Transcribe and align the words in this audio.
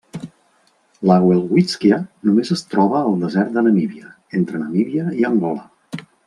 La 1.09 1.17
welwítsquia 1.25 1.99
només 2.29 2.51
es 2.55 2.63
troba 2.71 3.03
al 3.09 3.19
desert 3.27 3.53
de 3.59 3.65
Namíbia, 3.69 4.11
entre 4.41 4.63
Namíbia 4.63 5.07
i 5.23 5.29
Angola. 5.31 6.03